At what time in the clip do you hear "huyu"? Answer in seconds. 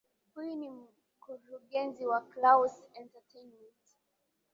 0.35-0.55